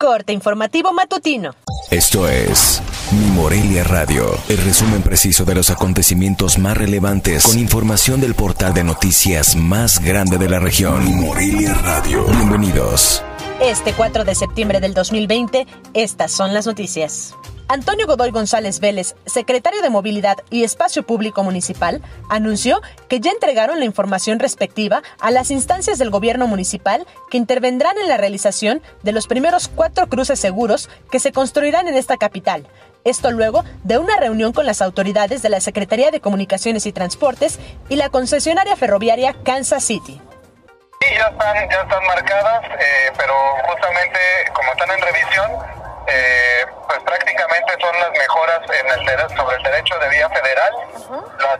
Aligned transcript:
Corte 0.00 0.32
informativo 0.32 0.94
matutino. 0.94 1.54
Esto 1.90 2.26
es 2.26 2.80
Mi 3.12 3.26
Morelia 3.32 3.84
Radio, 3.84 4.34
el 4.48 4.56
resumen 4.56 5.02
preciso 5.02 5.44
de 5.44 5.54
los 5.54 5.68
acontecimientos 5.68 6.56
más 6.56 6.74
relevantes 6.74 7.44
con 7.44 7.58
información 7.58 8.18
del 8.18 8.34
portal 8.34 8.72
de 8.72 8.82
noticias 8.82 9.56
más 9.56 10.02
grande 10.02 10.38
de 10.38 10.48
la 10.48 10.58
región. 10.58 11.04
Mi 11.04 11.12
Morelia 11.12 11.74
Radio. 11.74 12.24
Bienvenidos. 12.24 13.22
Este 13.60 13.92
4 13.92 14.24
de 14.24 14.34
septiembre 14.34 14.80
del 14.80 14.94
2020, 14.94 15.66
estas 15.92 16.32
son 16.32 16.54
las 16.54 16.66
noticias. 16.66 17.34
Antonio 17.68 18.06
Godoy 18.06 18.30
González 18.30 18.80
Vélez, 18.80 19.14
secretario 19.26 19.82
de 19.82 19.90
Movilidad 19.90 20.38
y 20.48 20.64
Espacio 20.64 21.02
Público 21.02 21.42
Municipal, 21.44 22.00
anunció 22.30 22.80
que 23.08 23.20
ya 23.20 23.30
entregaron 23.30 23.78
la 23.78 23.84
información 23.84 24.38
respectiva 24.38 25.02
a 25.20 25.30
las 25.30 25.50
instancias 25.50 25.98
del 25.98 26.08
gobierno 26.08 26.46
municipal 26.46 27.06
que 27.30 27.36
intervendrán 27.36 27.98
en 27.98 28.08
la 28.08 28.16
realización 28.16 28.80
de 29.02 29.12
los 29.12 29.26
primeros 29.26 29.68
cuatro 29.68 30.06
cruces 30.06 30.40
seguros 30.40 30.88
que 31.10 31.20
se 31.20 31.30
construirán 31.30 31.86
en 31.86 31.96
esta 31.96 32.16
capital. 32.16 32.66
Esto 33.04 33.30
luego 33.30 33.62
de 33.84 33.98
una 33.98 34.16
reunión 34.16 34.54
con 34.54 34.64
las 34.64 34.80
autoridades 34.80 35.42
de 35.42 35.50
la 35.50 35.60
Secretaría 35.60 36.10
de 36.10 36.20
Comunicaciones 36.20 36.86
y 36.86 36.92
Transportes 36.92 37.58
y 37.90 37.96
la 37.96 38.08
concesionaria 38.08 38.74
ferroviaria 38.74 39.34
Kansas 39.44 39.84
City. 39.84 40.18
Ya 41.10 41.26
están, 41.26 41.68
ya 41.68 41.80
están 41.82 42.06
marcadas, 42.06 42.62
eh, 42.78 43.12
pero 43.18 43.34
justamente 43.66 44.18
como 44.52 44.72
están 44.72 44.90
en 44.92 45.02
revisión, 45.02 45.50
eh, 46.06 46.64
pues 46.86 47.00
prácticamente 47.00 47.72
son 47.80 47.98
las 47.98 48.10
mejoras 48.12 48.60
en 48.70 48.86
el 48.88 49.36
sobre 49.36 49.56
el 49.56 49.62
derecho 49.62 49.98
de 49.98 50.08
vía 50.08 50.28
federal, 50.28 50.72
las, 51.40 51.58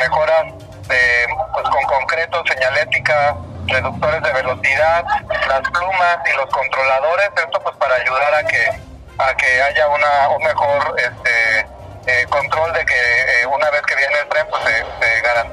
mejoras 0.00 0.44
de, 0.88 1.26
pues, 1.52 1.68
con 1.68 1.82
concreto, 1.84 2.42
señalética, 2.46 3.36
reductores 3.66 4.22
de 4.22 4.32
velocidad, 4.32 5.04
las 5.48 5.60
plumas 5.70 6.18
y 6.26 6.36
los 6.36 6.46
controladores, 6.46 7.30
esto 7.36 7.60
pues 7.60 7.76
para 7.76 7.94
ayudar 7.96 8.34
a 8.34 8.44
que 8.44 8.92
a 9.18 9.34
que 9.34 9.62
haya 9.62 9.88
una 9.88 10.28
un 10.30 10.42
mejor 10.42 10.94
este 10.98 11.66
eh, 12.06 12.26
control 12.30 12.72
de 12.72 12.84
que 12.84 12.94
eh, 12.94 13.46
una 13.46 13.70
vez 13.70 13.82
que 13.82 13.94
viene 13.94 14.18
el 14.18 14.28
tren 14.28 14.46
pues 14.50 14.62
se, 14.64 15.20
garantice 15.20 15.51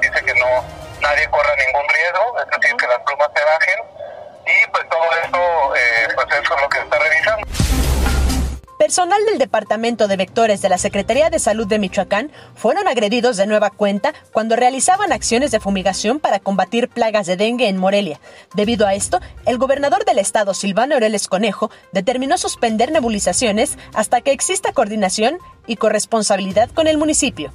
Personal 8.90 9.24
del 9.24 9.38
Departamento 9.38 10.08
de 10.08 10.16
Vectores 10.16 10.62
de 10.62 10.68
la 10.68 10.76
Secretaría 10.76 11.30
de 11.30 11.38
Salud 11.38 11.64
de 11.64 11.78
Michoacán 11.78 12.32
fueron 12.56 12.88
agredidos 12.88 13.36
de 13.36 13.46
nueva 13.46 13.70
cuenta 13.70 14.12
cuando 14.32 14.56
realizaban 14.56 15.12
acciones 15.12 15.52
de 15.52 15.60
fumigación 15.60 16.18
para 16.18 16.40
combatir 16.40 16.88
plagas 16.88 17.28
de 17.28 17.36
dengue 17.36 17.68
en 17.68 17.76
Morelia. 17.76 18.18
Debido 18.56 18.88
a 18.88 18.94
esto, 18.94 19.20
el 19.46 19.58
gobernador 19.58 20.04
del 20.04 20.18
estado, 20.18 20.54
Silvano 20.54 20.94
Aureles 20.94 21.28
Conejo, 21.28 21.70
determinó 21.92 22.36
suspender 22.36 22.90
nebulizaciones 22.90 23.78
hasta 23.94 24.22
que 24.22 24.32
exista 24.32 24.72
coordinación 24.72 25.38
y 25.68 25.76
corresponsabilidad 25.76 26.68
con 26.70 26.88
el 26.88 26.98
municipio. 26.98 27.52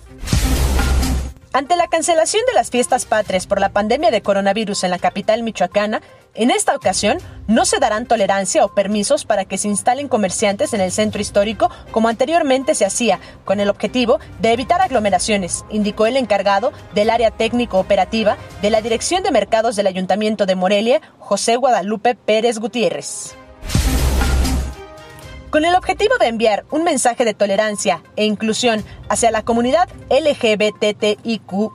Ante 1.52 1.78
la 1.78 1.88
cancelación 1.88 2.44
de 2.48 2.54
las 2.54 2.70
fiestas 2.70 3.06
patrias 3.06 3.48
por 3.48 3.62
la 3.62 3.70
pandemia 3.70 4.12
de 4.12 4.22
coronavirus 4.22 4.84
en 4.86 4.92
la 4.92 5.00
capital 5.00 5.42
michoacana, 5.42 6.02
en 6.36 6.52
esta 6.52 6.76
ocasión 6.76 7.18
no 7.48 7.66
se 7.66 7.80
darán 7.80 8.06
tolerancia 8.06 8.66
o 8.66 8.74
permisos 8.74 9.26
para 9.26 9.46
que 9.46 9.58
se 9.58 9.68
instalen 9.68 10.08
comerciantes 10.08 10.74
en 10.74 10.82
el 10.82 10.92
centro 10.92 11.22
histórico 11.22 11.70
como 11.92 12.10
anteriormente 12.10 12.76
se 12.76 12.86
hacía, 12.86 13.20
con 13.46 13.60
el 13.60 13.70
objetivo 13.70 14.20
de 14.40 14.52
evitar 14.52 14.82
aglomeraciones, 14.82 15.64
indicó 15.70 16.06
el 16.06 16.18
encargado 16.18 16.74
del 16.94 17.10
área 17.10 17.32
técnico-operativa 17.32 18.38
de 18.62 18.70
la 18.70 18.82
Dirección 18.82 19.24
de 19.24 19.32
Mercados 19.32 19.76
del 19.76 19.88
Ayuntamiento 19.88 20.46
de 20.46 20.56
Morelia, 20.56 21.02
José 21.20 21.56
Guadalupe 21.56 22.16
Pérez 22.16 22.60
Gutiérrez. 22.60 23.36
Con 25.56 25.64
el 25.64 25.76
objetivo 25.76 26.18
de 26.18 26.28
enviar 26.28 26.66
un 26.70 26.84
mensaje 26.84 27.24
de 27.24 27.34
tolerancia 27.34 28.04
e 28.18 28.26
inclusión 28.26 28.84
hacia 29.08 29.32
la 29.32 29.46
comunidad 29.46 29.88
LGBTIQ, 30.10 31.72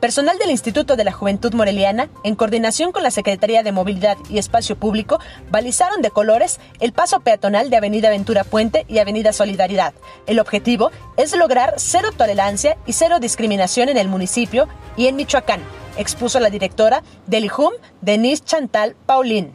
personal 0.00 0.36
del 0.36 0.50
Instituto 0.50 0.96
de 0.96 1.04
la 1.04 1.12
Juventud 1.12 1.54
Moreliana, 1.54 2.10
en 2.24 2.34
coordinación 2.34 2.90
con 2.90 3.04
la 3.04 3.12
Secretaría 3.12 3.62
de 3.62 3.70
Movilidad 3.70 4.16
y 4.28 4.38
Espacio 4.38 4.74
Público, 4.74 5.20
balizaron 5.48 6.02
de 6.02 6.10
colores 6.10 6.58
el 6.80 6.92
paso 6.92 7.20
peatonal 7.20 7.70
de 7.70 7.76
Avenida 7.76 8.10
Ventura 8.10 8.42
Puente 8.42 8.84
y 8.88 8.98
Avenida 8.98 9.32
Solidaridad. 9.32 9.94
El 10.26 10.40
objetivo 10.40 10.90
es 11.16 11.36
lograr 11.36 11.74
cero 11.76 12.08
tolerancia 12.16 12.76
y 12.84 12.94
cero 12.94 13.20
discriminación 13.20 13.90
en 13.90 13.96
el 13.96 14.08
municipio 14.08 14.66
y 14.96 15.06
en 15.06 15.14
Michoacán, 15.14 15.60
expuso 15.96 16.40
la 16.40 16.50
directora 16.50 17.04
del 17.28 17.44
IJUM, 17.44 17.74
Denise 18.00 18.42
Chantal 18.42 18.96
Paulín. 19.06 19.54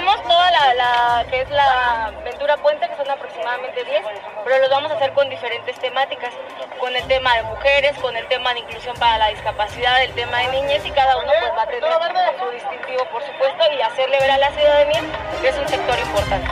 Tenemos 0.00 0.22
toda 0.22 0.50
la, 0.50 1.26
que 1.28 1.42
es 1.42 1.50
la 1.50 2.10
Ventura 2.24 2.56
Puente, 2.56 2.88
que 2.88 2.96
son 2.96 3.10
aproximadamente 3.10 3.84
10, 3.84 4.02
pero 4.44 4.58
los 4.58 4.70
vamos 4.70 4.90
a 4.90 4.94
hacer 4.94 5.12
con 5.12 5.28
diferentes 5.28 5.78
temáticas, 5.78 6.32
con 6.80 6.96
el 6.96 7.06
tema 7.06 7.36
de 7.36 7.42
mujeres, 7.42 7.98
con 7.98 8.16
el 8.16 8.26
tema 8.28 8.54
de 8.54 8.60
inclusión 8.60 8.96
para 8.96 9.18
la 9.18 9.28
discapacidad, 9.28 10.02
el 10.02 10.12
tema 10.12 10.38
de 10.38 10.52
niñez 10.52 10.86
y 10.86 10.90
cada 10.90 11.18
uno 11.18 11.30
pues 11.38 11.52
va 11.52 11.62
a 11.64 11.66
tener 11.66 11.92
su 12.38 12.50
distintivo, 12.50 13.04
por 13.12 13.22
supuesto, 13.26 13.62
y 13.76 13.82
hacerle 13.82 14.18
ver 14.20 14.30
a 14.30 14.38
la 14.38 14.50
ciudadanía 14.52 15.02
que 15.42 15.48
es 15.48 15.58
un 15.58 15.68
sector 15.68 15.98
importante. 15.98 16.50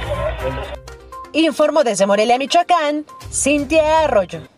Informo 1.33 1.85
desde 1.85 2.05
Morelia, 2.05 2.37
Michoacán, 2.37 3.07
Cintia 3.33 4.01
Arroyo. 4.01 4.58